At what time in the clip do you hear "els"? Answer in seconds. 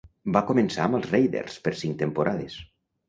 0.99-1.05